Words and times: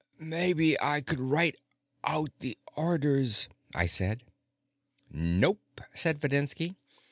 "Maybe 0.17 0.79
I 0.81 1.01
could 1.01 1.19
write 1.19 1.57
out 2.03 2.29
the 2.39 2.57
orders," 2.75 3.47
I 3.75 3.85
said. 3.85 4.23
"Nope," 5.11 5.79
said 5.93 6.19
Videnski. 6.19 6.75